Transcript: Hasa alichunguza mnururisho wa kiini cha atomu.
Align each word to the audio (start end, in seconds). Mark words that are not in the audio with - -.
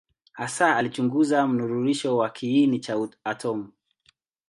Hasa 0.33 0.75
alichunguza 0.77 1.47
mnururisho 1.47 2.17
wa 2.17 2.29
kiini 2.29 2.79
cha 2.79 3.09
atomu. 3.23 3.71